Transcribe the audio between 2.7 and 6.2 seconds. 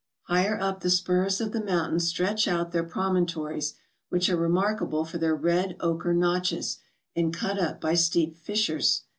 their promontories, which are remarkable for their red ochre